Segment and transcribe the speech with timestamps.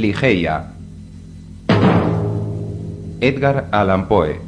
[0.00, 0.72] Ligeia.
[3.20, 4.40] Edgar Allan Poe.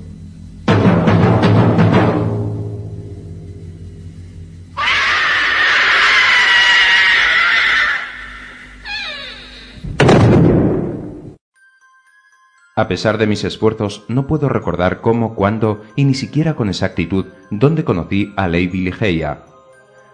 [12.75, 17.26] A pesar de mis esfuerzos, no puedo recordar cómo, cuándo y ni siquiera con exactitud
[17.50, 19.43] dónde conocí a Lady Ligeia.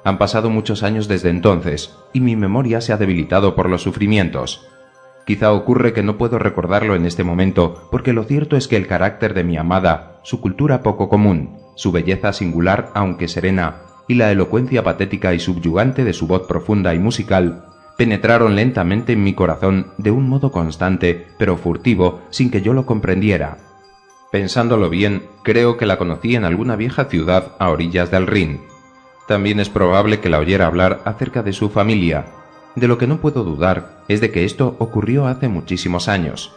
[0.05, 4.66] Han pasado muchos años desde entonces, y mi memoria se ha debilitado por los sufrimientos.
[5.28, 8.87] Quizá ocurre que no puedo recordarlo en este momento, porque lo cierto es que el
[8.87, 14.32] carácter de mi amada, su cultura poco común, su belleza singular aunque serena, y la
[14.32, 17.66] elocuencia patética y subyugante de su voz profunda y musical
[17.98, 22.87] penetraron lentamente en mi corazón de un modo constante, pero furtivo, sin que yo lo
[22.87, 23.59] comprendiera.
[24.32, 28.63] Pensándolo bien, creo que la conocí en alguna vieja ciudad a orillas del Rin.
[29.26, 32.38] También es probable que la oyera hablar acerca de su familia.
[32.79, 36.52] De lo que no puedo dudar es de que esto ocurrió hace muchísimos años.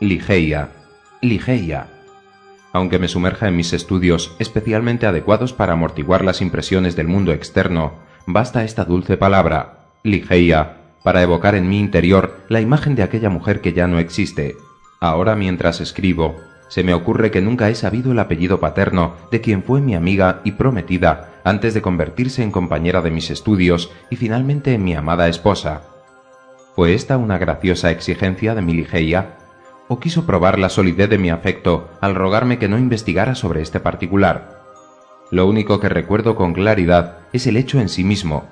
[0.00, 0.70] Ligeia,
[1.20, 1.88] Ligeia.
[2.72, 7.92] Aunque me sumerja en mis estudios especialmente adecuados para amortiguar las impresiones del mundo externo,
[8.26, 13.60] basta esta dulce palabra, Ligeia, para evocar en mi interior la imagen de aquella mujer
[13.60, 14.56] que ya no existe.
[14.98, 16.36] Ahora mientras escribo,
[16.68, 20.40] se me ocurre que nunca he sabido el apellido paterno de quien fue mi amiga
[20.42, 25.28] y prometida antes de convertirse en compañera de mis estudios y finalmente en mi amada
[25.28, 25.82] esposa.
[26.74, 29.36] ¿Fue esta una graciosa exigencia de mi Ligeia?
[29.86, 33.78] ¿O quiso probar la solidez de mi afecto al rogarme que no investigara sobre este
[33.78, 34.62] particular?
[35.30, 38.48] Lo único que recuerdo con claridad es el hecho en sí mismo,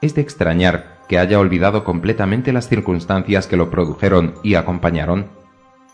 [0.00, 5.30] es de extrañar que haya olvidado completamente las circunstancias que lo produjeron y acompañaron.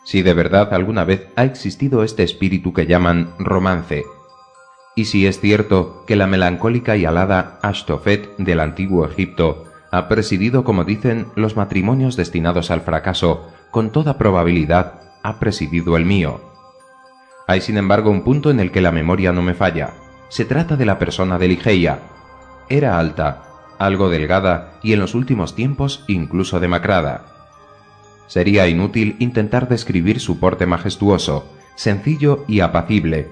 [0.05, 4.05] Si de verdad alguna vez ha existido este espíritu que llaman romance,
[4.95, 10.65] y si es cierto que la melancólica y alada Ashtofet del antiguo Egipto ha presidido,
[10.65, 16.41] como dicen, los matrimonios destinados al fracaso, con toda probabilidad ha presidido el mío.
[17.47, 19.95] Hay sin embargo un punto en el que la memoria no me falla.
[20.29, 21.99] Se trata de la persona de Ligeia.
[22.69, 23.43] Era alta,
[23.79, 27.27] algo delgada y en los últimos tiempos incluso demacrada.
[28.29, 33.29] Sería inútil intentar describir su porte majestuoso, sencillo y apacible,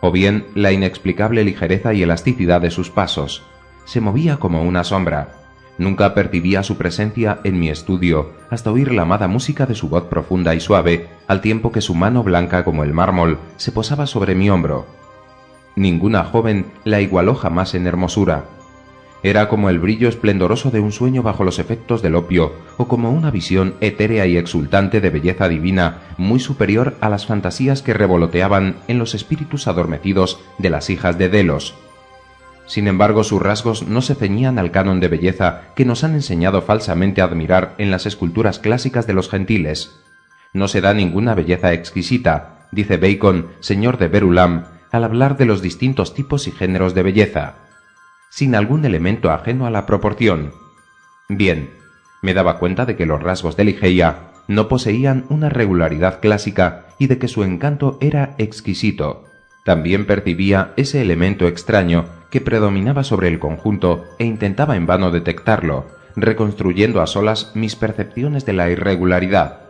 [0.00, 3.42] o bien la inexplicable ligereza y elasticidad de sus pasos.
[3.84, 5.32] Se movía como una sombra.
[5.78, 10.04] Nunca percibía su presencia en mi estudio hasta oír la amada música de su voz
[10.04, 14.34] profunda y suave, al tiempo que su mano blanca como el mármol se posaba sobre
[14.34, 14.86] mi hombro.
[15.76, 18.44] Ninguna joven la igualó jamás en hermosura,
[19.22, 23.10] era como el brillo esplendoroso de un sueño bajo los efectos del opio, o como
[23.10, 28.76] una visión etérea y exultante de belleza divina, muy superior a las fantasías que revoloteaban
[28.86, 31.74] en los espíritus adormecidos de las hijas de Delos.
[32.66, 36.62] Sin embargo, sus rasgos no se ceñían al canon de belleza que nos han enseñado
[36.62, 39.98] falsamente a admirar en las esculturas clásicas de los gentiles.
[40.52, 45.62] No se da ninguna belleza exquisita, dice Bacon, señor de Verulam, al hablar de los
[45.62, 47.67] distintos tipos y géneros de belleza
[48.30, 50.52] sin algún elemento ajeno a la proporción.
[51.28, 51.70] Bien,
[52.22, 57.06] me daba cuenta de que los rasgos de Ligeia no poseían una regularidad clásica y
[57.06, 59.24] de que su encanto era exquisito.
[59.64, 65.86] También percibía ese elemento extraño que predominaba sobre el conjunto e intentaba en vano detectarlo,
[66.16, 69.60] reconstruyendo a solas mis percepciones de la irregularidad.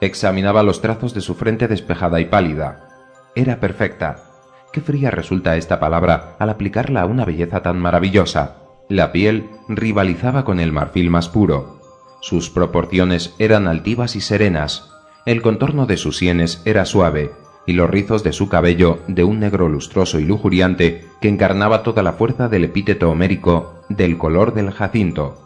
[0.00, 2.88] Examinaba los trazos de su frente despejada y pálida.
[3.34, 4.27] Era perfecta,
[4.72, 8.56] Qué fría resulta esta palabra al aplicarla a una belleza tan maravillosa.
[8.88, 11.78] La piel rivalizaba con el marfil más puro.
[12.20, 14.92] Sus proporciones eran altivas y serenas.
[15.24, 17.32] El contorno de sus sienes era suave
[17.66, 22.02] y los rizos de su cabello de un negro lustroso y lujuriante que encarnaba toda
[22.02, 25.36] la fuerza del epíteto homérico del color del jacinto.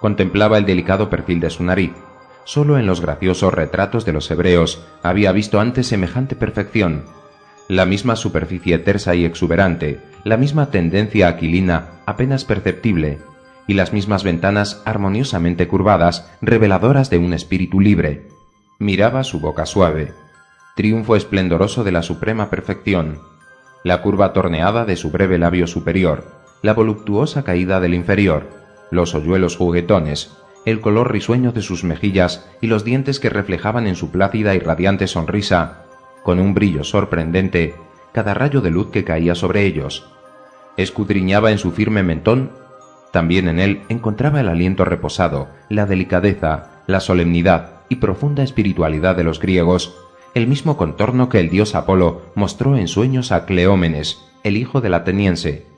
[0.00, 1.92] Contemplaba el delicado perfil de su nariz.
[2.44, 7.04] Solo en los graciosos retratos de los hebreos había visto antes semejante perfección,
[7.68, 13.18] la misma superficie tersa y exuberante, la misma tendencia aquilina apenas perceptible,
[13.66, 18.28] y las mismas ventanas armoniosamente curvadas, reveladoras de un espíritu libre.
[18.78, 20.12] Miraba su boca suave,
[20.76, 23.18] triunfo esplendoroso de la suprema perfección,
[23.82, 26.24] la curva torneada de su breve labio superior,
[26.62, 28.50] la voluptuosa caída del inferior,
[28.90, 33.96] los hoyuelos juguetones, el color risueño de sus mejillas y los dientes que reflejaban en
[33.96, 35.85] su plácida y radiante sonrisa
[36.26, 37.76] con un brillo sorprendente
[38.12, 40.10] cada rayo de luz que caía sobre ellos.
[40.76, 42.50] Escudriñaba en su firme mentón,
[43.12, 49.22] también en él encontraba el aliento reposado, la delicadeza, la solemnidad y profunda espiritualidad de
[49.22, 49.94] los griegos,
[50.34, 54.94] el mismo contorno que el dios Apolo mostró en sueños a Cleómenes, el hijo del
[54.94, 55.68] ateniense.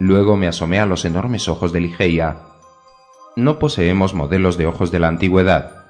[0.00, 2.38] Luego me asomé a los enormes ojos de Ligeia.
[3.36, 5.81] No poseemos modelos de ojos de la antigüedad.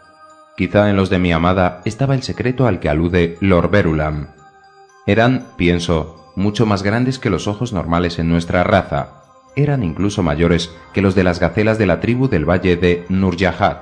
[0.56, 4.28] Quizá en los de mi amada estaba el secreto al que alude Lord Verulam.
[5.06, 9.22] Eran, pienso, mucho más grandes que los ojos normales en nuestra raza.
[9.56, 13.78] Eran incluso mayores que los de las gacelas de la tribu del valle de Nurjahad.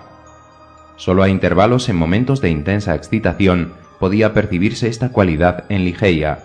[0.96, 6.40] Solo a intervalos en momentos de intensa excitación podía percibirse esta cualidad en Ligeia.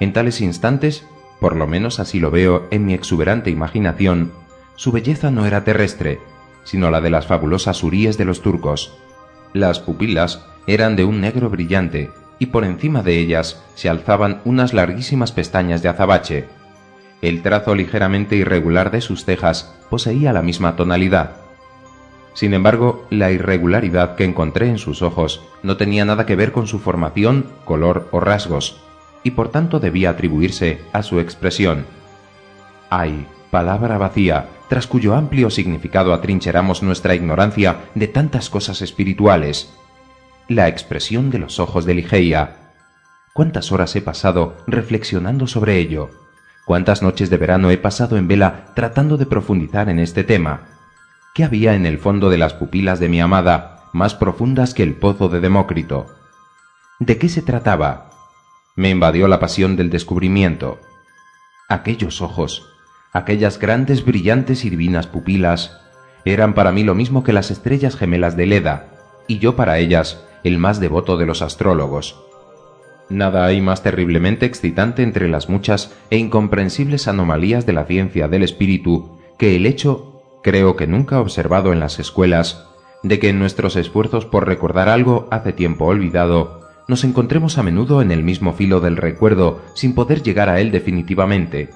[0.00, 1.06] En tales instantes,
[1.40, 4.32] por lo menos así lo veo en mi exuberante imaginación,
[4.76, 6.20] su belleza no era terrestre,
[6.64, 8.96] sino la de las fabulosas huríes de los turcos.
[9.52, 14.72] Las pupilas eran de un negro brillante, y por encima de ellas se alzaban unas
[14.72, 16.46] larguísimas pestañas de azabache.
[17.22, 21.32] El trazo ligeramente irregular de sus cejas poseía la misma tonalidad.
[22.32, 26.66] Sin embargo, la irregularidad que encontré en sus ojos no tenía nada que ver con
[26.66, 28.80] su formación, color o rasgos,
[29.22, 31.84] y por tanto debía atribuirse a su expresión.
[32.88, 39.74] Ay, palabra vacía, tras cuyo amplio significado atrincheramos nuestra ignorancia de tantas cosas espirituales.
[40.46, 42.70] La expresión de los ojos de Ligeia.
[43.34, 46.10] ¿Cuántas horas he pasado reflexionando sobre ello?
[46.66, 50.68] ¿Cuántas noches de verano he pasado en vela tratando de profundizar en este tema?
[51.34, 54.94] ¿Qué había en el fondo de las pupilas de mi amada, más profundas que el
[54.94, 56.06] pozo de Demócrito?
[57.00, 58.10] ¿De qué se trataba?
[58.76, 60.78] Me invadió la pasión del descubrimiento.
[61.68, 62.69] Aquellos ojos,
[63.12, 65.80] aquellas grandes, brillantes y divinas pupilas,
[66.24, 68.88] eran para mí lo mismo que las estrellas gemelas de Leda,
[69.26, 72.20] y yo para ellas el más devoto de los astrólogos.
[73.08, 78.44] Nada hay más terriblemente excitante entre las muchas e incomprensibles anomalías de la ciencia del
[78.44, 82.66] espíritu que el hecho creo que nunca observado en las escuelas,
[83.02, 88.02] de que en nuestros esfuerzos por recordar algo hace tiempo olvidado, nos encontremos a menudo
[88.02, 91.70] en el mismo filo del recuerdo sin poder llegar a él definitivamente.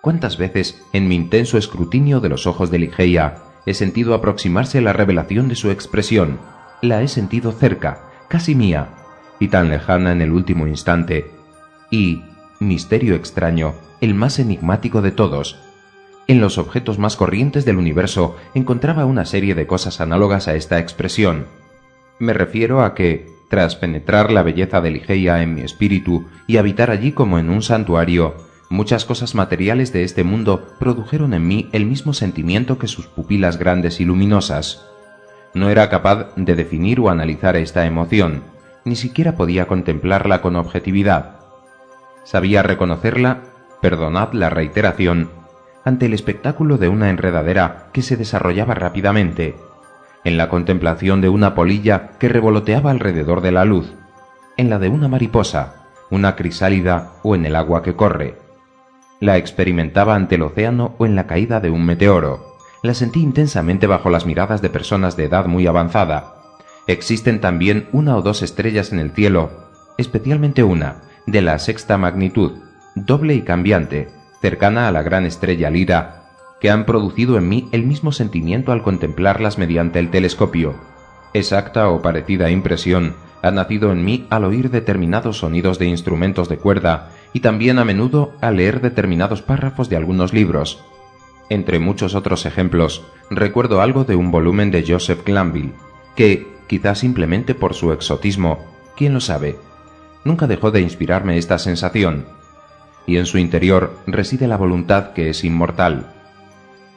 [0.00, 4.92] ¿Cuántas veces, en mi intenso escrutinio de los ojos de Ligeia, he sentido aproximarse la
[4.92, 6.38] revelación de su expresión?
[6.82, 8.90] La he sentido cerca, casi mía,
[9.40, 11.30] y tan lejana en el último instante.
[11.90, 12.22] Y,
[12.60, 15.58] misterio extraño, el más enigmático de todos,
[16.28, 20.80] en los objetos más corrientes del universo encontraba una serie de cosas análogas a esta
[20.80, 21.46] expresión.
[22.18, 26.90] Me refiero a que, tras penetrar la belleza de Ligeia en mi espíritu y habitar
[26.90, 28.34] allí como en un santuario,
[28.68, 33.58] muchas cosas materiales de este mundo produjeron en mí el mismo sentimiento que sus pupilas
[33.58, 34.86] grandes y luminosas.
[35.54, 38.42] No era capaz de definir o analizar esta emoción,
[38.84, 41.40] ni siquiera podía contemplarla con objetividad.
[42.24, 43.42] Sabía reconocerla,
[43.80, 45.30] perdonad la reiteración,
[45.84, 49.54] ante el espectáculo de una enredadera que se desarrollaba rápidamente,
[50.24, 53.94] en la contemplación de una polilla que revoloteaba alrededor de la luz,
[54.56, 58.45] en la de una mariposa, una crisálida o en el agua que corre.
[59.26, 62.58] La experimentaba ante el océano o en la caída de un meteoro.
[62.84, 66.36] La sentí intensamente bajo las miradas de personas de edad muy avanzada.
[66.86, 69.50] Existen también una o dos estrellas en el cielo,
[69.98, 72.52] especialmente una, de la sexta magnitud,
[72.94, 76.30] doble y cambiante, cercana a la gran estrella Lira,
[76.60, 80.76] que han producido en mí el mismo sentimiento al contemplarlas mediante el telescopio.
[81.34, 86.58] Exacta o parecida impresión ha nacido en mí al oír determinados sonidos de instrumentos de
[86.58, 90.84] cuerda y también a menudo al leer determinados párrafos de algunos libros.
[91.48, 95.74] Entre muchos otros ejemplos, recuerdo algo de un volumen de Joseph Glanville,
[96.16, 98.58] que, quizá simplemente por su exotismo,
[98.96, 99.56] quién lo sabe,
[100.24, 102.26] nunca dejó de inspirarme esta sensación,
[103.06, 106.12] y en su interior reside la voluntad que es inmortal.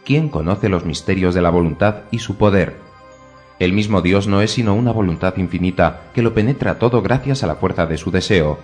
[0.03, 2.77] ¿Quién conoce los misterios de la voluntad y su poder?
[3.59, 7.47] El mismo Dios no es sino una voluntad infinita que lo penetra todo gracias a
[7.47, 8.57] la fuerza de su deseo.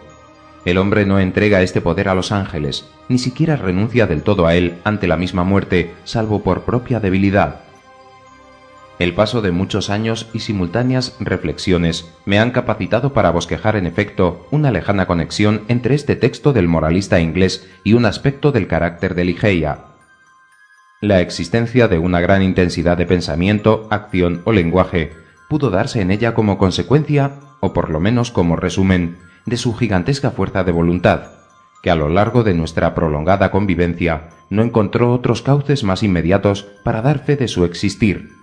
[0.66, 4.56] El hombre no entrega este poder a los ángeles, ni siquiera renuncia del todo a
[4.56, 7.62] él ante la misma muerte, salvo por propia debilidad.
[8.98, 14.48] El paso de muchos años y simultáneas reflexiones me han capacitado para bosquejar en efecto
[14.52, 19.26] una lejana conexión entre este texto del moralista inglés y un aspecto del carácter de
[19.26, 19.80] Ligeia.
[21.02, 25.12] La existencia de una gran intensidad de pensamiento, acción o lenguaje
[25.50, 30.32] pudo darse en ella como consecuencia, o por lo menos como resumen, de su gigantesca
[30.32, 31.32] fuerza de voluntad,
[31.82, 37.02] que a lo largo de nuestra prolongada convivencia no encontró otros cauces más inmediatos para
[37.02, 38.36] dar fe de su existir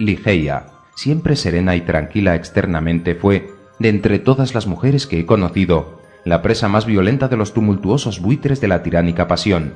[0.00, 6.00] Ligeia, siempre serena y tranquila externamente, fue, de entre todas las mujeres que he conocido,
[6.24, 9.74] la presa más violenta de los tumultuosos buitres de la tiránica pasión.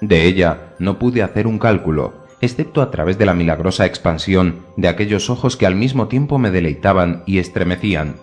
[0.00, 4.88] De ella no pude hacer un cálculo, excepto a través de la milagrosa expansión de
[4.88, 8.16] aquellos ojos que al mismo tiempo me deleitaban y estremecían,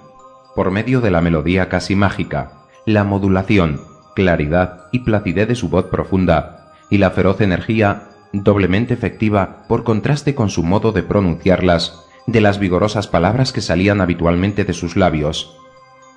[0.56, 2.52] por medio de la melodía casi mágica,
[2.86, 3.82] la modulación,
[4.16, 8.04] claridad y placidez de su voz profunda, y la feroz energía
[8.34, 14.02] doblemente efectiva por contraste con su modo de pronunciarlas, de las vigorosas palabras que salían
[14.02, 15.58] habitualmente de sus labios.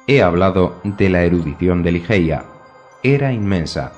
[0.07, 2.45] He hablado de la erudición de Ligeia.
[3.03, 3.93] Era inmensa.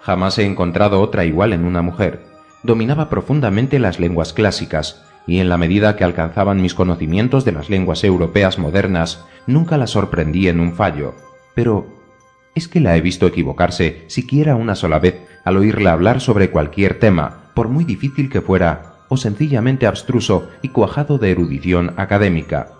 [0.00, 2.24] Jamás he encontrado otra igual en una mujer.
[2.62, 7.70] Dominaba profundamente las lenguas clásicas, y en la medida que alcanzaban mis conocimientos de las
[7.70, 11.14] lenguas europeas modernas, nunca la sorprendí en un fallo.
[11.54, 11.86] Pero,
[12.54, 16.98] ¿es que la he visto equivocarse siquiera una sola vez al oírla hablar sobre cualquier
[16.98, 22.72] tema, por muy difícil que fuera, o sencillamente abstruso y cuajado de erudición académica?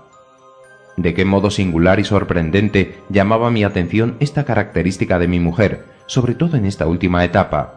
[0.97, 6.35] De qué modo singular y sorprendente llamaba mi atención esta característica de mi mujer, sobre
[6.35, 7.77] todo en esta última etapa.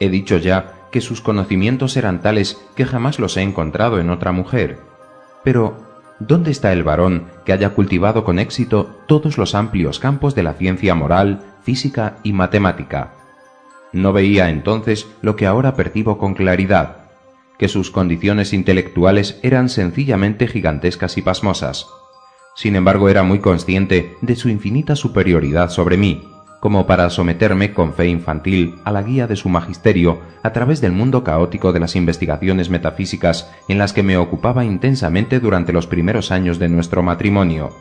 [0.00, 4.30] He dicho ya que sus conocimientos eran tales que jamás los he encontrado en otra
[4.30, 4.78] mujer.
[5.42, 10.42] Pero, ¿dónde está el varón que haya cultivado con éxito todos los amplios campos de
[10.42, 13.14] la ciencia moral, física y matemática?
[13.92, 17.04] No veía entonces lo que ahora percibo con claridad,
[17.58, 21.86] que sus condiciones intelectuales eran sencillamente gigantescas y pasmosas.
[22.56, 26.33] Sin embargo, era muy consciente de su infinita superioridad sobre mí,
[26.64, 30.92] como para someterme con fe infantil a la guía de su magisterio a través del
[30.92, 36.32] mundo caótico de las investigaciones metafísicas en las que me ocupaba intensamente durante los primeros
[36.32, 37.76] años de nuestro matrimonio.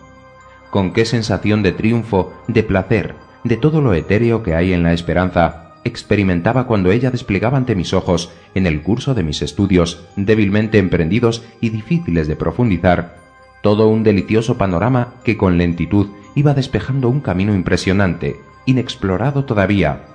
[0.70, 4.92] Con qué sensación de triunfo, de placer, de todo lo etéreo que hay en la
[4.92, 10.78] esperanza, experimentaba cuando ella desplegaba ante mis ojos, en el curso de mis estudios, débilmente
[10.78, 13.16] emprendidos y difíciles de profundizar,
[13.62, 20.05] todo un delicioso panorama que con lentitud iba despejando un camino impresionante, inexplorado todavía,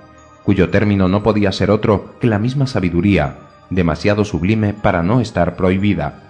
[0.43, 3.37] cuyo término no podía ser otro que la misma sabiduría,
[3.69, 6.23] demasiado sublime para no estar prohibida.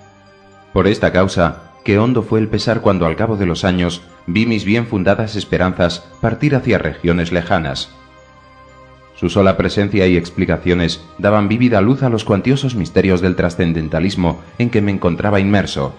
[0.74, 4.46] Por esta causa, qué hondo fue el pesar cuando al cabo de los años vi
[4.46, 7.90] mis bien fundadas esperanzas partir hacia regiones lejanas.
[9.16, 14.70] Su sola presencia y explicaciones daban vívida luz a los cuantiosos misterios del trascendentalismo en
[14.70, 15.94] que me encontraba inmerso,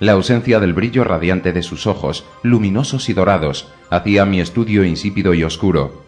[0.00, 5.34] la ausencia del brillo radiante de sus ojos, luminosos y dorados, hacía mi estudio insípido
[5.34, 6.02] y oscuro.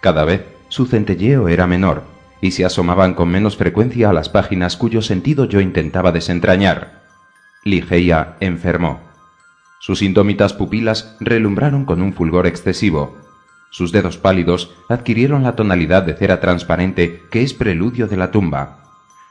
[0.00, 2.02] Cada vez su centelleo era menor,
[2.40, 7.02] y se asomaban con menos frecuencia a las páginas cuyo sentido yo intentaba desentrañar.
[7.64, 9.00] Ligeia enfermó.
[9.78, 13.16] Sus indómitas pupilas relumbraron con un fulgor excesivo.
[13.70, 18.79] Sus dedos pálidos adquirieron la tonalidad de cera transparente que es preludio de la tumba.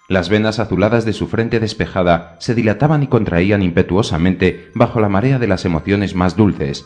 [0.10, 5.38] Las venas azuladas de su frente despejada se dilataban y contraían impetuosamente bajo la marea
[5.38, 6.84] de las emociones más dulces.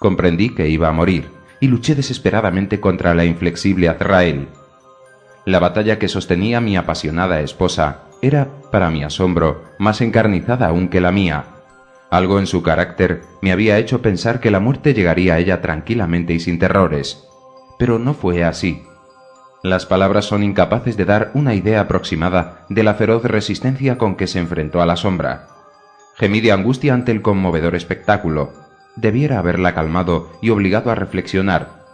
[0.00, 1.30] Comprendí que iba a morir
[1.60, 4.48] y luché desesperadamente contra la inflexible Azrael.
[5.44, 11.00] La batalla que sostenía mi apasionada esposa era, para mi asombro, más encarnizada aún que
[11.00, 11.44] la mía.
[12.10, 16.34] Algo en su carácter me había hecho pensar que la muerte llegaría a ella tranquilamente
[16.34, 17.28] y sin terrores.
[17.78, 18.82] Pero no fue así.
[19.62, 24.26] Las palabras son incapaces de dar una idea aproximada de la feroz resistencia con que
[24.26, 25.48] se enfrentó a la sombra.
[26.16, 28.54] Gemí de angustia ante el conmovedor espectáculo.
[28.96, 31.84] Debiera haberla calmado y obligado a reflexionar,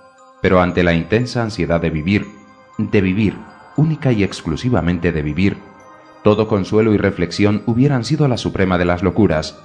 [0.41, 2.27] pero ante la intensa ansiedad de vivir,
[2.79, 3.35] de vivir,
[3.77, 5.57] única y exclusivamente de vivir,
[6.23, 9.59] todo consuelo y reflexión hubieran sido la suprema de las locuras.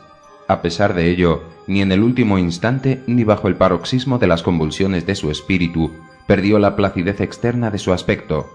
[0.48, 4.42] A pesar de ello, ni en el último instante ni bajo el paroxismo de las
[4.42, 5.92] convulsiones de su espíritu
[6.28, 8.50] perdió la placidez externa de su aspecto.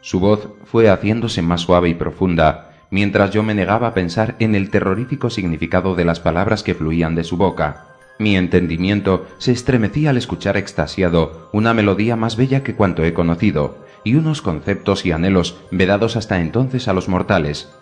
[0.00, 4.54] Su voz fue haciéndose más suave y profunda, mientras yo me negaba a pensar en
[4.54, 7.86] el terrorífico significado de las palabras que fluían de su boca.
[8.18, 13.84] Mi entendimiento se estremecía al escuchar extasiado una melodía más bella que cuanto he conocido,
[14.04, 17.72] y unos conceptos y anhelos vedados hasta entonces a los mortales.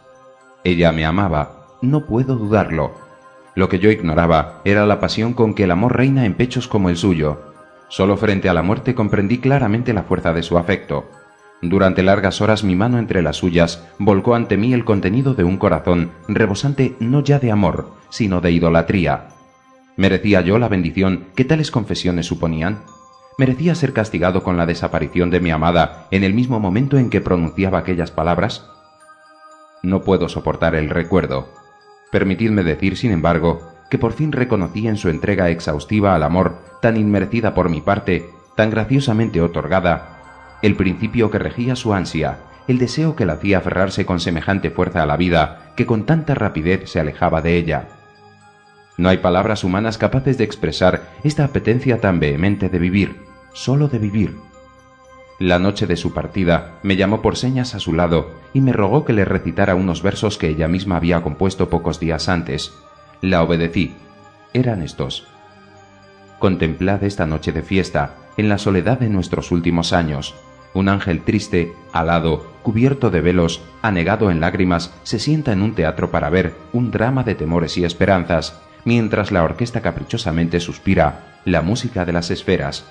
[0.64, 2.92] Ella me amaba, no puedo dudarlo.
[3.54, 6.88] Lo que yo ignoraba era la pasión con que el amor reina en pechos como
[6.88, 7.51] el suyo,
[7.92, 11.10] Solo frente a la muerte comprendí claramente la fuerza de su afecto.
[11.60, 15.58] Durante largas horas mi mano entre las suyas volcó ante mí el contenido de un
[15.58, 19.28] corazón rebosante no ya de amor, sino de idolatría.
[19.98, 22.82] ¿Merecía yo la bendición que tales confesiones suponían?
[23.36, 27.20] ¿Merecía ser castigado con la desaparición de mi amada en el mismo momento en que
[27.20, 28.70] pronunciaba aquellas palabras?
[29.82, 31.50] No puedo soportar el recuerdo.
[32.10, 36.96] Permitidme decir, sin embargo, que por fin reconocí en su entrega exhaustiva al amor, tan
[36.96, 43.16] inmerecida por mi parte, tan graciosamente otorgada, el principio que regía su ansia, el deseo
[43.16, 47.00] que la hacía aferrarse con semejante fuerza a la vida, que con tanta rapidez se
[47.00, 47.88] alejaba de ella.
[48.96, 53.20] No hay palabras humanas capaces de expresar esta apetencia tan vehemente de vivir,
[53.52, 54.38] sólo de vivir.
[55.38, 59.04] La noche de su partida me llamó por señas a su lado y me rogó
[59.04, 62.72] que le recitara unos versos que ella misma había compuesto pocos días antes,
[63.22, 63.94] la obedecí.
[64.52, 65.28] Eran estos.
[66.40, 70.34] Contemplad esta noche de fiesta, en la soledad de nuestros últimos años.
[70.74, 76.10] Un ángel triste, alado, cubierto de velos, anegado en lágrimas, se sienta en un teatro
[76.10, 82.04] para ver un drama de temores y esperanzas, mientras la orquesta caprichosamente suspira la música
[82.04, 82.84] de las esferas.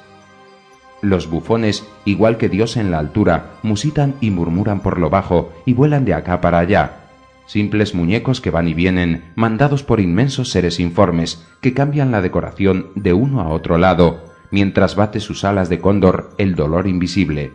[1.02, 5.74] Los bufones, igual que Dios en la altura, musitan y murmuran por lo bajo y
[5.74, 7.01] vuelan de acá para allá,
[7.46, 12.92] simples muñecos que van y vienen, mandados por inmensos seres informes, que cambian la decoración
[12.96, 17.52] de uno a otro lado, mientras bate sus alas de cóndor el dolor invisible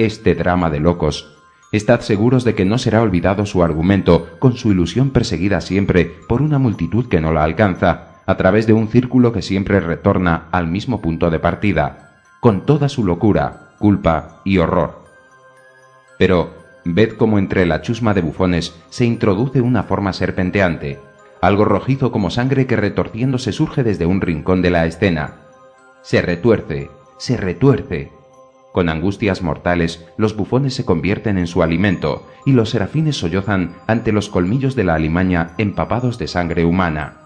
[0.00, 1.36] este drama de locos.
[1.72, 6.42] Estad seguros de que no será olvidado su argumento, con su ilusión perseguida siempre por
[6.42, 10.68] una multitud que no la alcanza, a través de un círculo que siempre retorna al
[10.68, 15.04] mismo punto de partida, con toda su locura, culpa y horror.
[16.18, 20.98] Pero ved cómo entre la chusma de bufones se introduce una forma serpenteante,
[21.40, 25.36] algo rojizo como sangre que retorciéndose surge desde un rincón de la escena.
[26.02, 28.10] Se retuerce, se retuerce,
[28.72, 34.12] con angustias mortales, los bufones se convierten en su alimento, y los serafines sollozan ante
[34.12, 37.16] los colmillos de la alimaña empapados de sangre humana.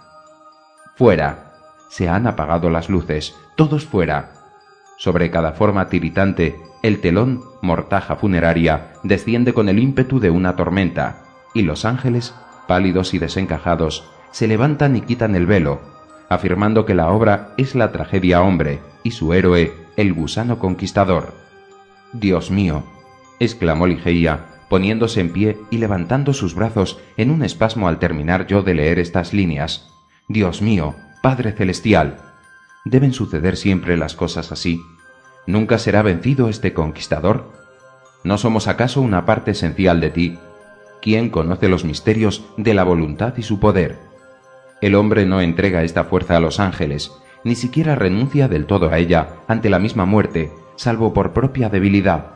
[0.96, 1.52] Fuera.
[1.90, 4.32] Se han apagado las luces, todos fuera.
[5.04, 11.24] Sobre cada forma tiritante, el telón, mortaja funeraria, desciende con el ímpetu de una tormenta,
[11.52, 12.34] y los ángeles,
[12.66, 15.82] pálidos y desencajados, se levantan y quitan el velo,
[16.30, 21.34] afirmando que la obra es la tragedia hombre y su héroe el gusano conquistador.
[22.14, 22.82] Dios mío,
[23.40, 28.62] exclamó Ligeia, poniéndose en pie y levantando sus brazos en un espasmo al terminar yo
[28.62, 29.86] de leer estas líneas.
[30.28, 32.22] Dios mío, Padre Celestial.
[32.86, 34.80] ¿Deben suceder siempre las cosas así?
[35.46, 37.52] ¿Nunca será vencido este conquistador?
[38.22, 40.38] ¿No somos acaso una parte esencial de ti?
[41.02, 43.98] ¿Quién conoce los misterios de la voluntad y su poder?
[44.80, 47.12] El hombre no entrega esta fuerza a los ángeles,
[47.44, 52.32] ni siquiera renuncia del todo a ella ante la misma muerte, salvo por propia debilidad.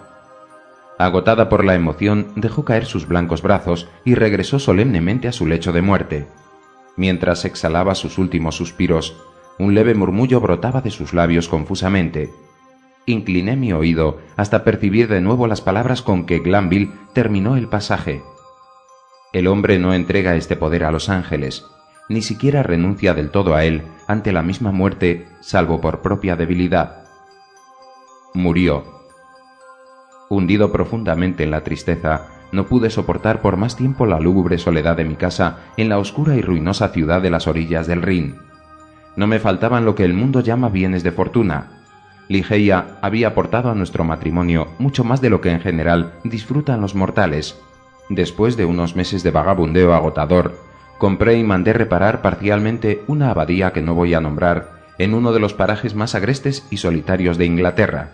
[0.99, 5.73] Agotada por la emoción, dejó caer sus blancos brazos y regresó solemnemente a su lecho
[5.73, 6.27] de muerte.
[6.97, 9.17] Mientras exhalaba sus últimos suspiros,
[9.59, 12.31] un leve murmullo brotaba de sus labios confusamente.
[13.09, 18.23] Incliné mi oído hasta percibir de nuevo las palabras con que Glanville terminó el pasaje.
[19.33, 21.65] El hombre no entrega este poder a los ángeles,
[22.11, 27.05] ni siquiera renuncia del todo a él ante la misma muerte, salvo por propia debilidad.
[28.35, 28.85] Murió.
[30.29, 35.07] Hundido profundamente en la tristeza, no pude soportar por más tiempo la lúgubre soledad de
[35.07, 38.37] mi casa en la oscura y ruinosa ciudad de las orillas del Rin.
[39.17, 41.78] No me faltaban lo que el mundo llama bienes de fortuna.
[42.29, 46.95] Ligeia había aportado a nuestro matrimonio mucho más de lo que en general disfrutan los
[46.95, 47.59] mortales.
[48.11, 50.59] Después de unos meses de vagabundeo agotador,
[50.99, 55.41] compré y mandé reparar parcialmente una abadía que no voy a nombrar en uno de
[55.41, 58.11] los parajes más agrestes y solitarios de Inglaterra.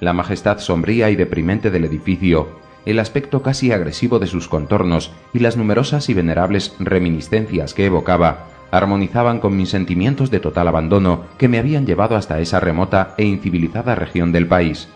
[0.00, 5.40] La majestad sombría y deprimente del edificio, el aspecto casi agresivo de sus contornos y
[5.40, 11.48] las numerosas y venerables reminiscencias que evocaba armonizaban con mis sentimientos de total abandono que
[11.48, 14.88] me habían llevado hasta esa remota e incivilizada región del país.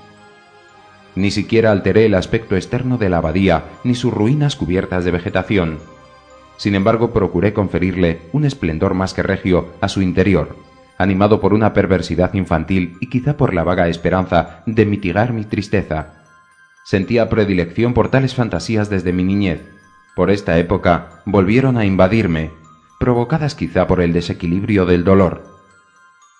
[1.15, 5.79] Ni siquiera alteré el aspecto externo de la abadía ni sus ruinas cubiertas de vegetación.
[6.57, 10.57] Sin embargo, procuré conferirle un esplendor más que regio a su interior,
[10.97, 16.23] animado por una perversidad infantil y quizá por la vaga esperanza de mitigar mi tristeza.
[16.85, 19.61] Sentía predilección por tales fantasías desde mi niñez.
[20.17, 22.51] Por esta época volvieron a invadirme,
[23.03, 25.43] provocadas quizá por el desequilibrio del dolor.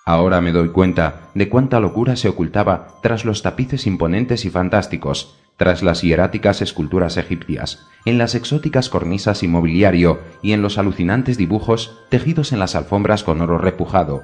[0.05, 5.37] Ahora me doy cuenta de cuánta locura se ocultaba tras los tapices imponentes y fantásticos,
[5.57, 11.37] tras las hieráticas esculturas egipcias, en las exóticas cornisas y mobiliario y en los alucinantes
[11.37, 14.23] dibujos tejidos en las alfombras con oro repujado.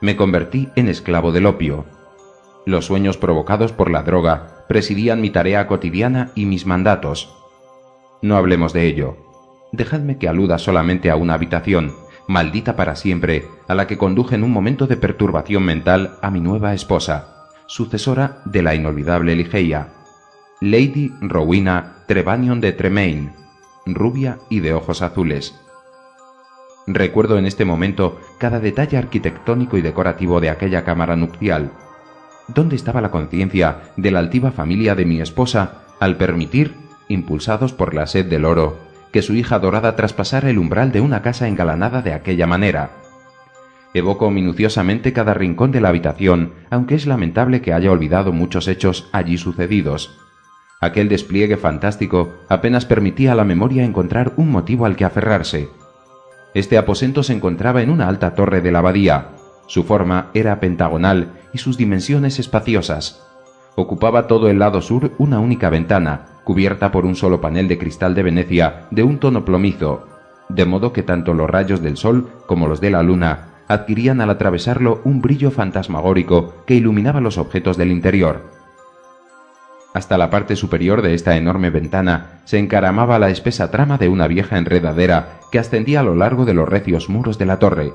[0.00, 1.84] Me convertí en esclavo del opio.
[2.64, 7.36] Los sueños provocados por la droga presidían mi tarea cotidiana y mis mandatos.
[8.22, 9.29] No hablemos de ello.
[9.72, 11.94] Dejadme que aluda solamente a una habitación,
[12.26, 16.40] maldita para siempre, a la que conduje en un momento de perturbación mental a mi
[16.40, 19.88] nueva esposa, sucesora de la inolvidable Ligeia,
[20.60, 23.32] Lady Rowena Trevanion de Tremaine,
[23.86, 25.58] rubia y de ojos azules.
[26.86, 31.70] Recuerdo en este momento cada detalle arquitectónico y decorativo de aquella cámara nupcial.
[32.48, 36.74] ¿Dónde estaba la conciencia de la altiva familia de mi esposa al permitir,
[37.08, 41.22] impulsados por la sed del oro, que su hija dorada traspasara el umbral de una
[41.22, 42.90] casa engalanada de aquella manera?
[43.92, 49.08] Evoco minuciosamente cada rincón de la habitación, aunque es lamentable que haya olvidado muchos hechos
[49.12, 50.16] allí sucedidos.
[50.80, 55.68] Aquel despliegue fantástico apenas permitía a la memoria encontrar un motivo al que aferrarse.
[56.54, 59.28] Este aposento se encontraba en una alta torre de la abadía.
[59.66, 63.26] Su forma era pentagonal y sus dimensiones espaciosas.
[63.76, 68.14] Ocupaba todo el lado sur una única ventana, cubierta por un solo panel de cristal
[68.14, 70.06] de Venecia de un tono plomizo,
[70.48, 74.30] de modo que tanto los rayos del sol como los de la luna adquirían al
[74.30, 78.50] atravesarlo un brillo fantasmagórico que iluminaba los objetos del interior.
[79.94, 84.28] Hasta la parte superior de esta enorme ventana se encaramaba la espesa trama de una
[84.28, 87.92] vieja enredadera que ascendía a lo largo de los recios muros de la torre.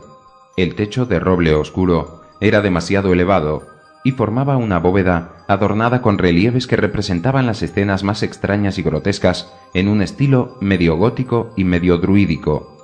[0.57, 3.74] El techo de roble oscuro era demasiado elevado
[4.05, 9.51] y formaba una bóveda adornada con relieves que representaban las escenas más extrañas y grotescas
[9.73, 12.77] en un estilo medio gótico y medio druídico.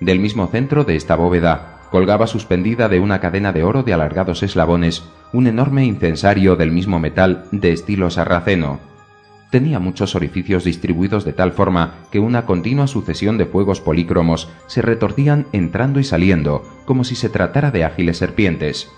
[0.00, 4.44] Del mismo centro de esta bóveda colgaba suspendida de una cadena de oro de alargados
[4.44, 8.78] eslabones un enorme incensario del mismo metal de estilo sarraceno.
[9.50, 14.82] Tenía muchos orificios distribuidos de tal forma que una continua sucesión de fuegos polícromos se
[14.82, 18.90] retorcían entrando y saliendo, como si se tratara de ágiles serpientes.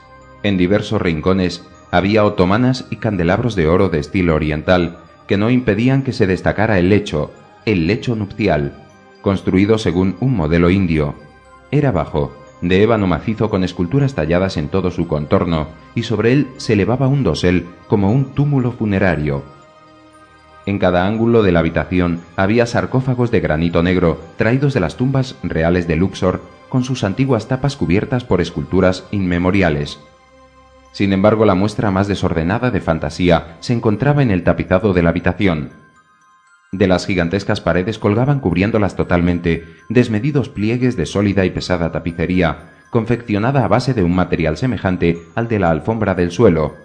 [0.43, 6.03] En diversos rincones había otomanas y candelabros de oro de estilo oriental que no impedían
[6.03, 7.33] que se destacara el lecho,
[7.65, 8.85] el lecho nupcial,
[9.23, 11.15] construido según un modelo indio.
[11.71, 16.49] Era bajo, de ébano macizo con esculturas talladas en todo su contorno, y sobre él
[16.57, 19.43] se elevaba un dosel como un túmulo funerario.
[20.65, 25.37] En cada ángulo de la habitación había sarcófagos de granito negro traídos de las tumbas
[25.45, 30.01] reales de Luxor con sus antiguas tapas cubiertas por esculturas inmemoriales.
[30.97, 35.11] Sin embargo, la muestra más desordenada de fantasía se encontraba en el tapizado de la
[35.11, 35.69] habitación.
[36.73, 43.63] De las gigantescas paredes colgaban cubriéndolas totalmente desmedidos pliegues de sólida y pesada tapicería, confeccionada
[43.63, 46.77] a base de un material semejante al de la alfombra del suelo,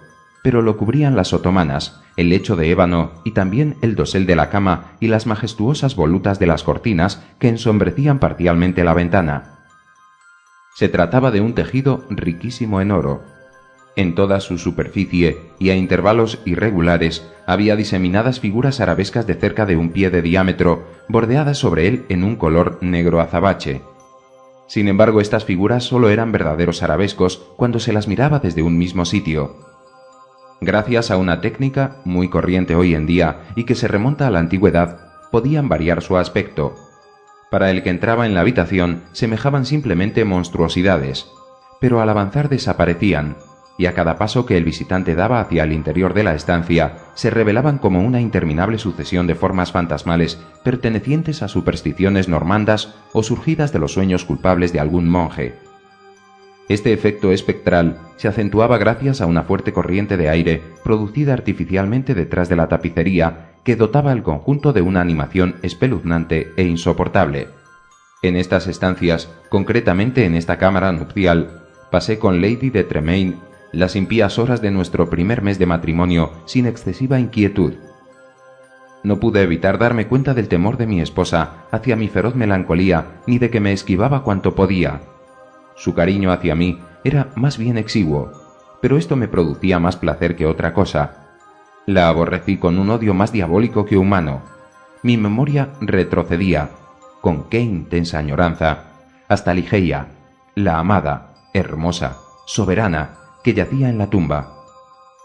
[0.42, 4.50] pero lo cubrían las otomanas, el lecho de ébano y también el dosel de la
[4.50, 9.60] cama y las majestuosas volutas de las cortinas que ensombrecían parcialmente la ventana.
[10.74, 13.32] Se trataba de un tejido riquísimo en oro,
[13.96, 19.76] en toda su superficie y a intervalos irregulares había diseminadas figuras arabescas de cerca de
[19.76, 23.82] un pie de diámetro, bordeadas sobre él en un color negro azabache.
[24.66, 29.04] Sin embargo, estas figuras solo eran verdaderos arabescos cuando se las miraba desde un mismo
[29.04, 29.56] sitio.
[30.62, 34.38] Gracias a una técnica muy corriente hoy en día y que se remonta a la
[34.38, 36.76] antigüedad, podían variar su aspecto.
[37.50, 41.26] Para el que entraba en la habitación semejaban simplemente monstruosidades,
[41.80, 43.36] pero al avanzar desaparecían,
[43.82, 47.30] y a cada paso que el visitante daba hacia el interior de la estancia se
[47.30, 53.80] revelaban como una interminable sucesión de formas fantasmales pertenecientes a supersticiones normandas o surgidas de
[53.80, 55.56] los sueños culpables de algún monje.
[56.68, 62.48] Este efecto espectral se acentuaba gracias a una fuerte corriente de aire producida artificialmente detrás
[62.48, 67.48] de la tapicería que dotaba el conjunto de una animación espeluznante e insoportable.
[68.22, 74.38] En estas estancias, concretamente en esta cámara nupcial, pasé con Lady de Tremaine las impías
[74.38, 77.74] horas de nuestro primer mes de matrimonio sin excesiva inquietud.
[79.02, 83.38] No pude evitar darme cuenta del temor de mi esposa hacia mi feroz melancolía, ni
[83.38, 85.00] de que me esquivaba cuanto podía.
[85.74, 88.30] Su cariño hacia mí era más bien exiguo,
[88.80, 91.28] pero esto me producía más placer que otra cosa.
[91.86, 94.42] La aborrecí con un odio más diabólico que humano.
[95.02, 96.70] Mi memoria retrocedía,
[97.20, 98.84] con qué intensa añoranza,
[99.28, 100.08] hasta Ligeia,
[100.54, 104.62] la amada, hermosa, soberana, que yacía en la tumba.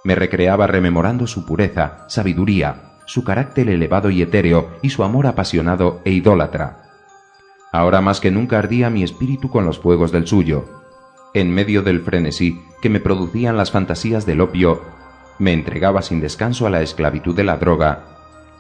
[0.04, 6.02] Me recreaba rememorando su pureza, sabiduría, su carácter elevado y etéreo y su amor apasionado
[6.06, 6.84] e idólatra.
[7.72, 10.66] Ahora más que nunca ardía mi espíritu con los fuegos del suyo.
[11.34, 14.82] En medio del frenesí que me producían las fantasías del opio,
[15.40, 18.06] me entregaba sin descanso a la esclavitud de la droga.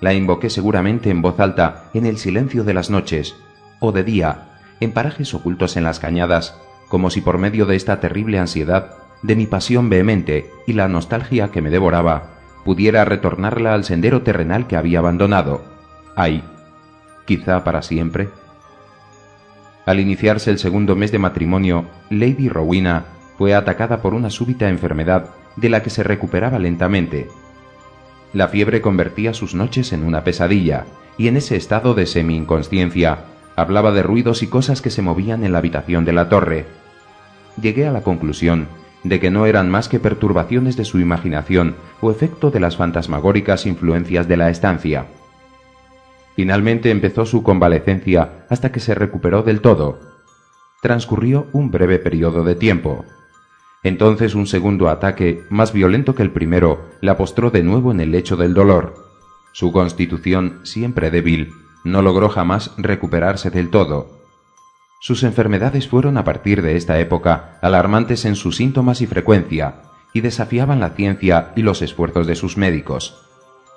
[0.01, 3.35] La invoqué seguramente en voz alta en el silencio de las noches,
[3.79, 7.99] o de día, en parajes ocultos en las cañadas, como si por medio de esta
[7.99, 13.83] terrible ansiedad de mi pasión vehemente y la nostalgia que me devoraba, pudiera retornarla al
[13.83, 15.63] sendero terrenal que había abandonado.
[16.15, 16.43] Ay,
[17.25, 18.29] quizá para siempre.
[19.85, 23.05] Al iniciarse el segundo mes de matrimonio, Lady Rowena
[23.37, 27.29] fue atacada por una súbita enfermedad de la que se recuperaba lentamente.
[28.33, 30.85] La fiebre convertía sus noches en una pesadilla,
[31.17, 33.19] y en ese estado de semi-inconsciencia
[33.55, 36.65] hablaba de ruidos y cosas que se movían en la habitación de la torre.
[37.59, 38.67] Llegué a la conclusión
[39.09, 43.65] de que no eran más que perturbaciones de su imaginación o efecto de las fantasmagóricas
[43.65, 45.07] influencias de la estancia.
[46.35, 49.99] Finalmente empezó su convalecencia hasta que se recuperó del todo.
[50.81, 53.05] Transcurrió un breve periodo de tiempo.
[53.83, 58.11] Entonces un segundo ataque, más violento que el primero, la postró de nuevo en el
[58.11, 58.93] lecho del dolor.
[59.51, 64.16] Su constitución, siempre débil, no logró jamás recuperarse del todo.
[64.99, 69.75] Sus enfermedades fueron a partir de esta época alarmantes en sus síntomas y frecuencia,
[70.13, 73.23] y desafiaban la ciencia y los esfuerzos de sus médicos.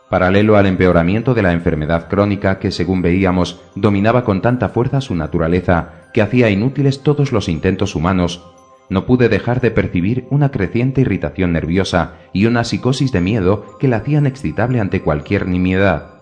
[0.08, 5.14] Paralelo al empeoramiento de la enfermedad crónica que, según veíamos, dominaba con tanta fuerza su
[5.14, 8.42] naturaleza que hacía inútiles todos los intentos humanos,
[8.88, 13.86] no pude dejar de percibir una creciente irritación nerviosa y una psicosis de miedo que
[13.86, 16.20] la hacían excitable ante cualquier nimiedad.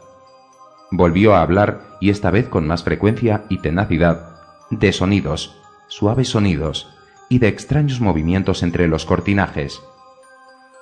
[0.91, 4.28] Volvió a hablar, y esta vez con más frecuencia y tenacidad,
[4.71, 6.89] de sonidos, suaves sonidos,
[7.29, 9.83] y de extraños movimientos entre los cortinajes.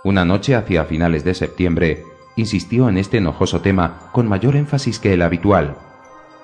[0.05, 2.05] Una noche hacia finales de septiembre,
[2.37, 5.77] insistió en este enojoso tema con mayor énfasis que el habitual.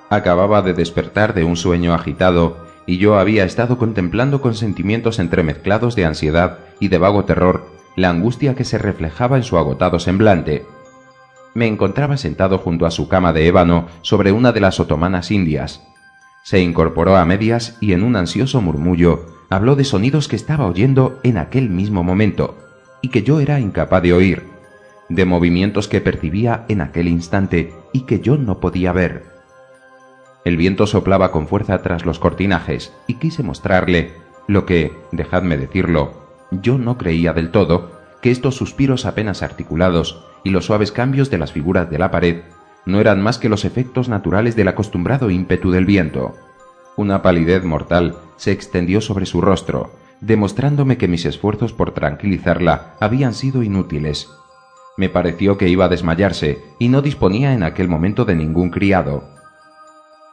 [0.09, 5.95] Acababa de despertar de un sueño agitado y yo había estado contemplando con sentimientos entremezclados
[5.95, 10.65] de ansiedad y de vago terror la angustia que se reflejaba en su agotado semblante.
[11.53, 15.83] Me encontraba sentado junto a su cama de ébano sobre una de las otomanas indias.
[16.43, 21.19] Se incorporó a medias y en un ansioso murmullo habló de sonidos que estaba oyendo
[21.23, 22.57] en aquel mismo momento
[23.01, 24.43] y que yo era incapaz de oír,
[25.07, 29.23] de movimientos que percibía en aquel instante y que yo no podía ver.
[30.43, 34.11] El viento soplaba con fuerza tras los cortinajes y quise mostrarle
[34.45, 36.11] lo que, dejadme decirlo,
[36.51, 41.37] yo no creía del todo, que estos suspiros apenas articulados y los suaves cambios de
[41.37, 42.41] las figuras de la pared
[42.85, 46.35] no eran más que los efectos naturales del acostumbrado ímpetu del viento.
[46.95, 49.91] Una palidez mortal se extendió sobre su rostro,
[50.21, 54.29] demostrándome que mis esfuerzos por tranquilizarla habían sido inútiles.
[54.95, 59.23] Me pareció que iba a desmayarse y no disponía en aquel momento de ningún criado.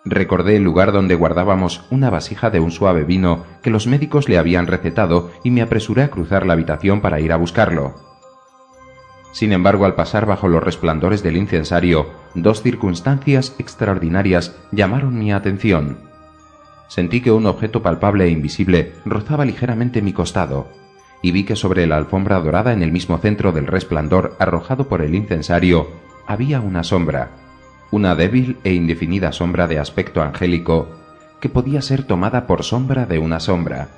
[0.05, 4.39] Recordé el lugar donde guardábamos una vasija de un suave vino que los médicos le
[4.39, 8.10] habían recetado y me apresuré a cruzar la habitación para ir a buscarlo.
[9.33, 15.99] Sin embargo, al pasar bajo los resplandores del incensario, dos circunstancias extraordinarias llamaron mi atención.
[16.89, 20.69] Sentí que un objeto palpable e invisible rozaba ligeramente mi costado,
[21.23, 25.03] y vi que sobre la alfombra dorada en el mismo centro del resplandor arrojado por
[25.03, 25.89] el incensario
[26.27, 27.31] había una sombra
[27.91, 30.89] una débil e indefinida sombra de aspecto angélico
[31.41, 33.89] que podía ser tomada por sombra de una sombra.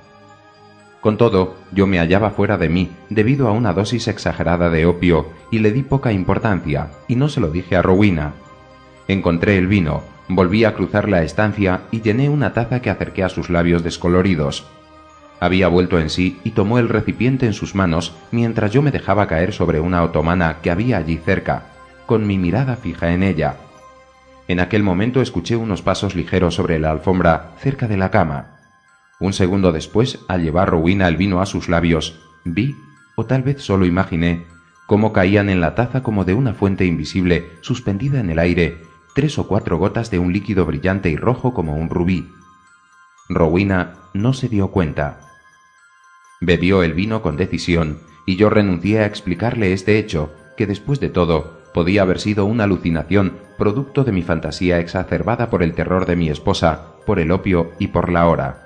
[1.02, 5.30] Con todo, yo me hallaba fuera de mí debido a una dosis exagerada de opio
[5.50, 8.34] y le di poca importancia, y no se lo dije a Rowena.
[9.08, 13.28] Encontré el vino, volví a cruzar la estancia y llené una taza que acerqué a
[13.28, 14.64] sus labios descoloridos.
[15.40, 19.26] Había vuelto en sí y tomó el recipiente en sus manos mientras yo me dejaba
[19.26, 21.64] caer sobre una otomana que había allí cerca,
[22.06, 23.56] con mi mirada fija en ella.
[24.46, 28.51] En aquel momento escuché unos pasos ligeros sobre la alfombra cerca de la cama.
[29.22, 32.74] Un segundo después, al llevar Rowena el vino a sus labios, vi,
[33.14, 34.46] o tal vez solo imaginé,
[34.88, 38.82] cómo caían en la taza como de una fuente invisible suspendida en el aire
[39.14, 42.32] tres o cuatro gotas de un líquido brillante y rojo como un rubí.
[43.28, 45.20] Rowena no se dio cuenta.
[46.40, 51.11] Bebió el vino con decisión y yo renuncié a explicarle este hecho, que después de
[51.11, 56.16] todo podía haber sido una alucinación producto de mi fantasía exacerbada por el terror de
[56.16, 58.62] mi esposa, por el opio y por la hora.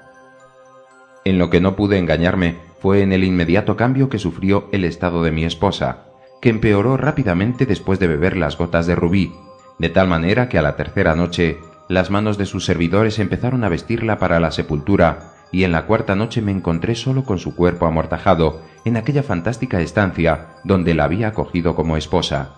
[1.27, 5.25] En lo que no pude engañarme fue en el inmediato cambio que sufrió el estado
[5.25, 6.05] de mi esposa,
[6.41, 9.33] que empeoró rápidamente después de beber las gotas de rubí,
[9.81, 11.59] de tal manera que a la tercera noche
[11.89, 16.15] las manos de sus servidores empezaron a vestirla para la sepultura, y en la cuarta
[16.15, 21.27] noche me encontré solo con su cuerpo amortajado en aquella fantástica estancia donde la había
[21.27, 22.55] acogido como esposa.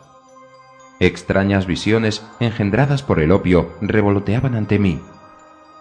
[1.00, 5.00] Extrañas visiones engendradas por el opio revoloteaban ante mí.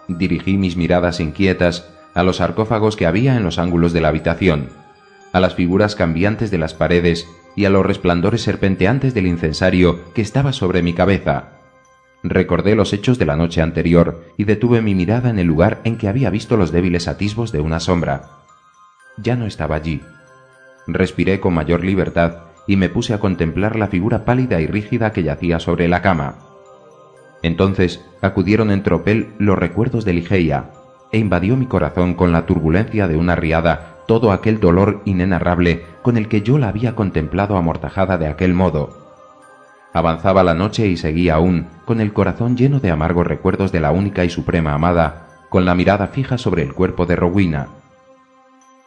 [0.08, 4.70] Dirigí mis miradas inquietas a los sarcófagos que había en los ángulos de la habitación,
[5.32, 10.22] a las figuras cambiantes de las paredes y a los resplandores serpenteantes del incensario que
[10.22, 11.60] estaba sobre mi cabeza.
[12.24, 15.96] Recordé los hechos de la noche anterior y detuve mi mirada en el lugar en
[15.96, 18.30] que había visto los débiles atisbos de una sombra.
[19.16, 20.00] Ya no estaba allí.
[20.88, 25.22] Respiré con mayor libertad y me puse a contemplar la figura pálida y rígida que
[25.22, 26.38] yacía sobre la cama.
[27.44, 30.72] Entonces acudieron en tropel los recuerdos de Ligeia,
[31.12, 36.16] e invadió mi corazón con la turbulencia de una riada todo aquel dolor inenarrable con
[36.16, 39.08] el que yo la había contemplado amortajada de aquel modo.
[39.92, 43.90] Avanzaba la noche y seguía aún, con el corazón lleno de amargos recuerdos de la
[43.90, 47.68] única y suprema amada, con la mirada fija sobre el cuerpo de Rowena.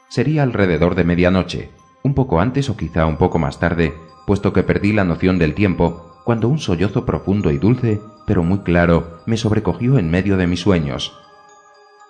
[0.10, 1.70] Sería alrededor de medianoche,
[2.04, 3.94] un poco antes o quizá un poco más tarde,
[4.26, 8.60] puesto que perdí la noción del tiempo, cuando un sollozo profundo y dulce, pero muy
[8.60, 11.18] claro, me sobrecogió en medio de mis sueños.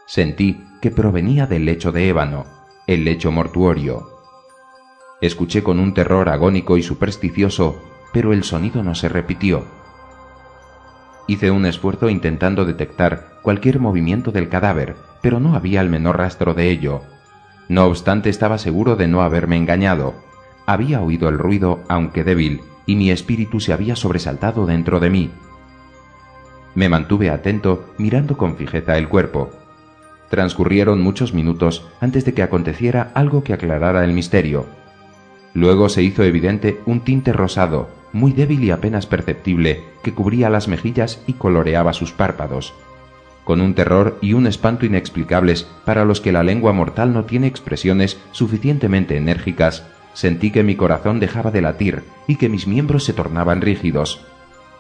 [0.05, 2.45] Sentí que provenía del lecho de ébano,
[2.87, 4.09] el lecho mortuorio.
[5.21, 9.65] Escuché con un terror agónico y supersticioso, pero el sonido no se repitió.
[11.27, 16.53] Hice un esfuerzo intentando detectar cualquier movimiento del cadáver, pero no había el menor rastro
[16.53, 17.03] de ello,
[17.71, 20.13] no obstante estaba seguro de no haberme engañado.
[20.65, 25.31] había oído el ruido, aunque débil, y mi espíritu se había sobresaltado dentro de mí.
[26.75, 29.51] Me mantuve atento, mirando con fijeza el cuerpo.
[30.31, 34.65] Transcurrieron muchos minutos antes de que aconteciera algo que aclarara el misterio.
[35.53, 40.69] Luego se hizo evidente un tinte rosado, muy débil y apenas perceptible, que cubría las
[40.69, 42.73] mejillas y coloreaba sus párpados.
[43.43, 47.47] Con un terror y un espanto inexplicables para los que la lengua mortal no tiene
[47.47, 53.11] expresiones suficientemente enérgicas, sentí que mi corazón dejaba de latir y que mis miembros se
[53.11, 54.25] tornaban rígidos.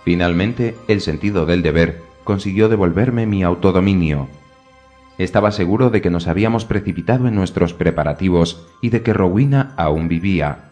[0.05, 4.29] Finalmente, el sentido del deber consiguió devolverme mi autodominio.
[5.21, 10.07] Estaba seguro de que nos habíamos precipitado en nuestros preparativos y de que Rowena aún
[10.07, 10.71] vivía.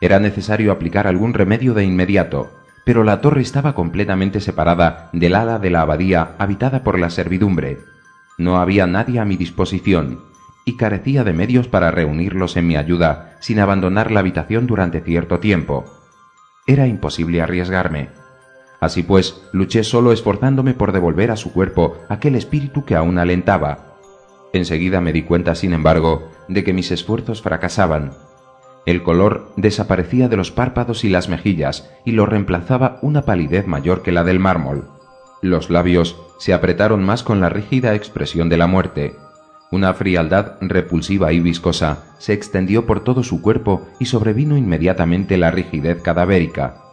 [0.00, 2.50] Era necesario aplicar algún remedio de inmediato,
[2.84, 7.78] pero la torre estaba completamente separada del ala de la abadía habitada por la servidumbre.
[8.38, 10.18] No había nadie a mi disposición,
[10.64, 15.38] y carecía de medios para reunirlos en mi ayuda sin abandonar la habitación durante cierto
[15.38, 15.84] tiempo.
[16.66, 18.08] Era imposible arriesgarme.
[18.80, 23.96] Así pues, luché solo esforzándome por devolver a su cuerpo aquel espíritu que aún alentaba.
[24.52, 28.12] Enseguida me di cuenta, sin embargo, de que mis esfuerzos fracasaban.
[28.86, 34.02] El color desaparecía de los párpados y las mejillas y lo reemplazaba una palidez mayor
[34.02, 34.88] que la del mármol.
[35.42, 39.16] Los labios se apretaron más con la rígida expresión de la muerte.
[39.72, 45.50] Una frialdad repulsiva y viscosa se extendió por todo su cuerpo y sobrevino inmediatamente la
[45.50, 46.85] rigidez cadavérica.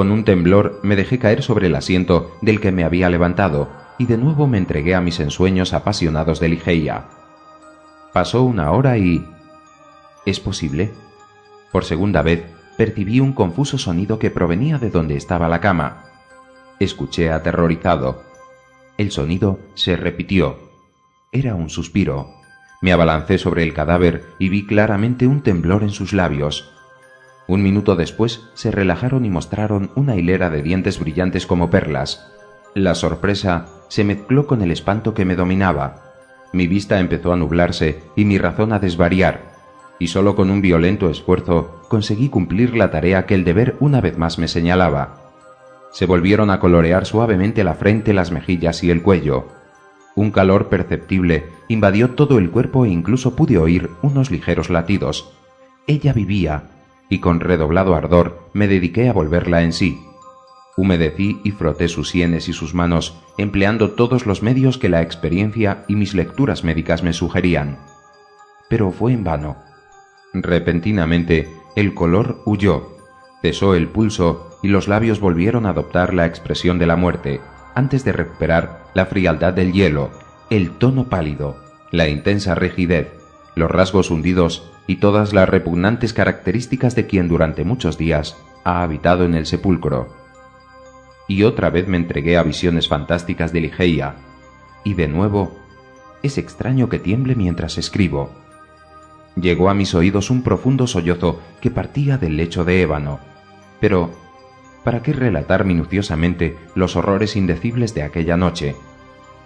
[0.00, 4.06] Con un temblor me dejé caer sobre el asiento del que me había levantado y
[4.06, 7.04] de nuevo me entregué a mis ensueños apasionados de Ligeia.
[8.14, 9.22] Pasó una hora y...
[10.24, 10.90] ¿Es posible?
[11.70, 12.46] Por segunda vez
[12.78, 16.04] percibí un confuso sonido que provenía de donde estaba la cama.
[16.78, 18.22] Escuché aterrorizado.
[18.96, 20.56] El sonido se repitió.
[21.30, 22.30] Era un suspiro.
[22.80, 26.72] Me abalancé sobre el cadáver y vi claramente un temblor en sus labios.
[27.50, 32.30] Un minuto después se relajaron y mostraron una hilera de dientes brillantes como perlas.
[32.76, 36.12] La sorpresa se mezcló con el espanto que me dominaba.
[36.52, 39.50] Mi vista empezó a nublarse y mi razón a desvariar,
[39.98, 44.16] y solo con un violento esfuerzo conseguí cumplir la tarea que el deber una vez
[44.16, 45.32] más me señalaba.
[45.90, 49.48] Se volvieron a colorear suavemente la frente, las mejillas y el cuello.
[50.14, 55.32] Un calor perceptible invadió todo el cuerpo e incluso pude oír unos ligeros latidos.
[55.88, 56.62] Ella vivía,
[57.10, 60.00] y con redoblado ardor me dediqué a volverla en sí.
[60.76, 65.84] Humedecí y froté sus sienes y sus manos, empleando todos los medios que la experiencia
[65.88, 67.78] y mis lecturas médicas me sugerían.
[68.70, 69.56] Pero fue en vano.
[70.32, 72.96] Repentinamente, el color huyó,
[73.42, 77.40] cesó el pulso y los labios volvieron a adoptar la expresión de la muerte,
[77.74, 80.10] antes de recuperar la frialdad del hielo,
[80.48, 81.56] el tono pálido,
[81.90, 83.08] la intensa rigidez,
[83.56, 89.24] los rasgos hundidos y todas las repugnantes características de quien durante muchos días ha habitado
[89.24, 90.08] en el sepulcro.
[91.28, 94.16] Y otra vez me entregué a visiones fantásticas de Ligeia,
[94.84, 95.56] y de nuevo
[96.22, 98.30] es extraño que tiemble mientras escribo.
[99.36, 103.20] Llegó a mis oídos un profundo sollozo que partía del lecho de ébano.
[103.80, 104.10] Pero,
[104.84, 108.74] ¿para qué relatar minuciosamente los horrores indecibles de aquella noche?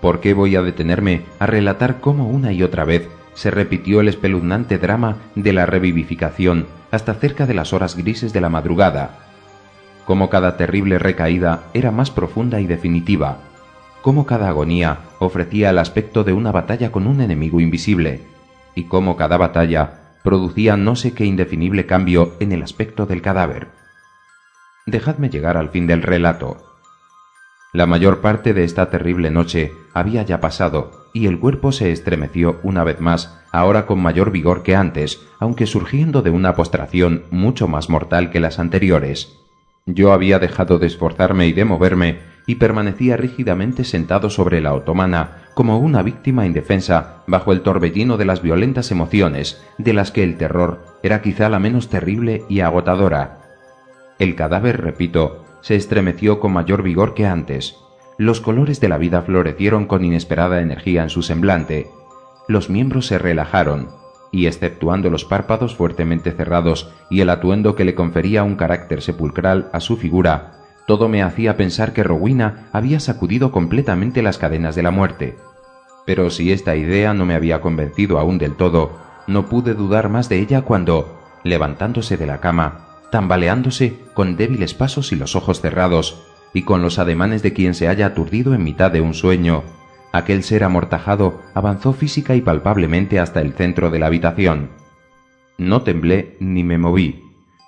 [0.01, 4.09] ¿Por qué voy a detenerme a relatar cómo una y otra vez se repitió el
[4.09, 9.19] espeluznante drama de la revivificación hasta cerca de las horas grises de la madrugada.
[10.07, 13.39] Cómo cada terrible recaída era más profunda y definitiva,
[14.03, 18.23] cómo cada agonía ofrecía el aspecto de una batalla con un enemigo invisible,
[18.75, 23.69] y cómo cada batalla producía no sé qué indefinible cambio en el aspecto del cadáver.
[24.87, 26.59] Dejadme llegar al fin del relato.
[27.73, 32.61] La mayor parte de esta terrible noche había ya pasado, y el cuerpo se estremeció
[32.63, 37.69] una vez más, ahora con mayor vigor que antes, aunque surgiendo de una postración mucho
[37.69, 39.39] más mortal que las anteriores.
[39.87, 45.45] Yo había dejado de esforzarme y de moverme, y permanecía rígidamente sentado sobre la otomana,
[45.55, 50.37] como una víctima indefensa, bajo el torbellino de las violentas emociones, de las que el
[50.37, 53.41] terror era quizá la menos terrible y agotadora.
[54.19, 57.77] El cadáver, repito, se estremeció con mayor vigor que antes.
[58.17, 61.89] Los colores de la vida florecieron con inesperada energía en su semblante.
[62.47, 63.89] Los miembros se relajaron,
[64.31, 69.69] y exceptuando los párpados fuertemente cerrados y el atuendo que le confería un carácter sepulcral
[69.73, 70.53] a su figura,
[70.87, 75.37] todo me hacía pensar que Rowena había sacudido completamente las cadenas de la muerte.
[76.05, 80.29] Pero si esta idea no me había convencido aún del todo, no pude dudar más
[80.29, 86.34] de ella cuando, levantándose de la cama, tambaleándose con débiles pasos y los ojos cerrados,
[86.55, 89.65] y con los ademanes de quien se haya aturdido en mitad de un sueño,
[90.13, 94.71] aquel ser amortajado avanzó física y palpablemente hasta el centro de la habitación.
[95.59, 97.23] No temblé ni me moví,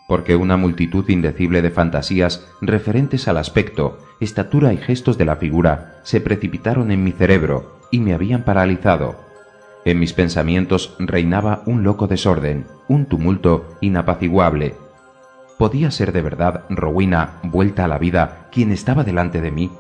[0.09, 6.01] porque una multitud indecible de fantasías referentes al aspecto, estatura y gestos de la figura
[6.05, 9.27] se precipitaron en mi cerebro y me habían paralizado.
[9.85, 14.75] En mis pensamientos reinaba un loco desorden, un tumulto inapaciguable.
[15.59, 19.71] ¿Podía ser de verdad Rowena, vuelta a la vida, quien estaba delante de mí?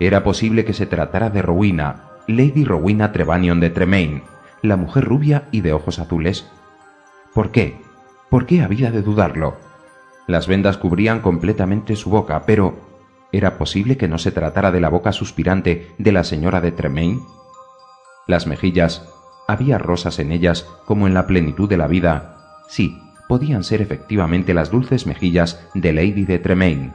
[0.00, 4.24] ¿Era posible que se tratara de Rowena, Lady Rowena Trevanion de Tremaine,
[4.62, 6.50] la mujer rubia y de ojos azules?
[7.32, 7.80] ¿Por qué?
[8.28, 9.56] ¿Por qué había de dudarlo?
[10.26, 12.74] Las vendas cubrían completamente su boca, pero
[13.30, 17.20] ¿era posible que no se tratara de la boca suspirante de la señora de Tremaine?
[18.26, 19.08] Las mejillas,
[19.46, 22.62] había rosas en ellas como en la plenitud de la vida.
[22.68, 22.98] Sí,
[23.28, 26.92] podían ser efectivamente las dulces mejillas de Lady de Tremaine.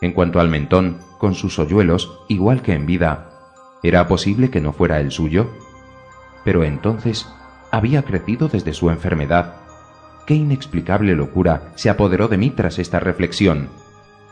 [0.00, 3.30] En cuanto al mentón, con sus hoyuelos, igual que en vida,
[3.82, 5.50] ¿era posible que no fuera el suyo?
[6.44, 7.26] Pero entonces,
[7.70, 9.56] ¿había crecido desde su enfermedad
[10.28, 13.70] Qué inexplicable locura se apoderó de mí tras esta reflexión.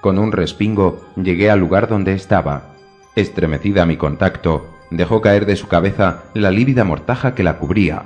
[0.02, 2.74] Con un respingo llegué al lugar donde estaba.
[3.14, 8.02] Estremecida a mi contacto, dejó caer de su cabeza la lívida mortaja que la cubría,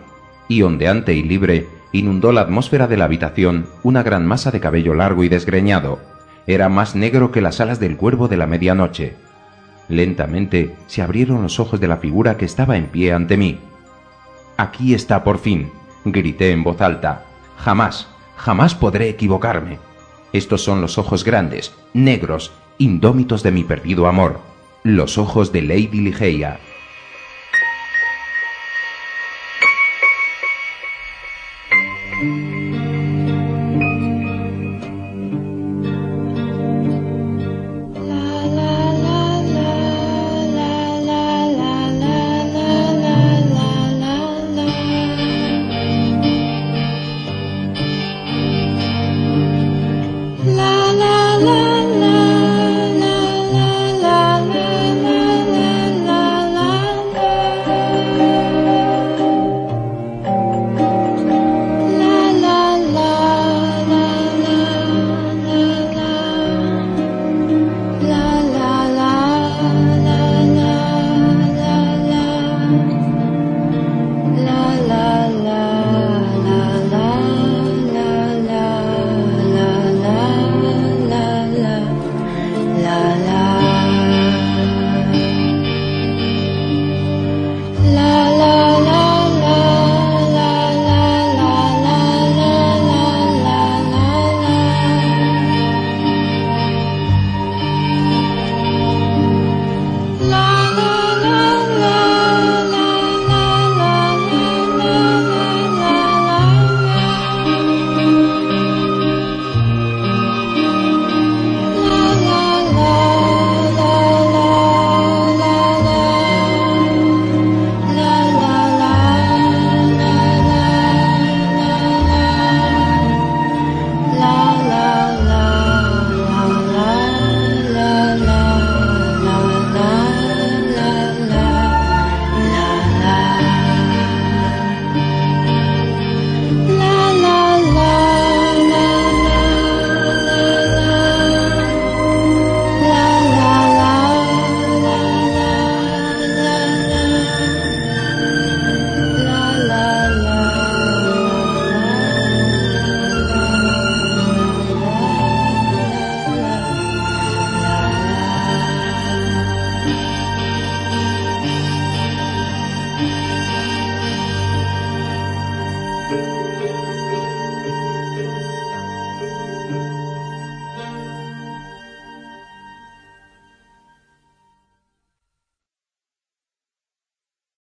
[0.46, 4.94] y ondeante y libre, inundó la atmósfera de la habitación una gran masa de cabello
[4.94, 6.00] largo y desgreñado.
[6.46, 9.14] Era más negro que las alas del cuervo de la medianoche.
[9.88, 13.58] Lentamente se abrieron los ojos de la figura que estaba en pie ante mí.
[14.56, 15.70] Aquí está por fin,
[16.04, 17.24] grité en voz alta,
[17.64, 19.78] Jamás, jamás podré equivocarme.
[20.32, 24.40] Estos son los ojos grandes, negros, indómitos de mi perdido amor,
[24.82, 26.58] los ojos de Lady Ligeia.